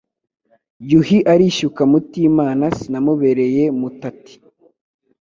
[0.89, 4.33] Yuhi arishyuka Mutimana sinamubereye Mutati